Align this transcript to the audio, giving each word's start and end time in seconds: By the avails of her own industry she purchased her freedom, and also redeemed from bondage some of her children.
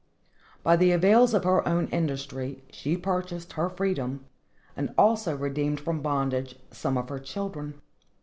By 0.63 0.77
the 0.77 0.91
avails 0.93 1.35
of 1.35 1.43
her 1.43 1.63
own 1.67 1.85
industry 1.89 2.63
she 2.71 2.97
purchased 2.97 3.53
her 3.53 3.69
freedom, 3.69 4.25
and 4.75 4.95
also 4.97 5.37
redeemed 5.37 5.79
from 5.79 6.01
bondage 6.01 6.55
some 6.71 6.97
of 6.97 7.09
her 7.09 7.19
children. 7.19 7.79